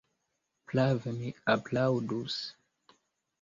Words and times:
Prave, 0.71 1.11
mi 1.17 1.29
aplaŭdus. 1.55 2.39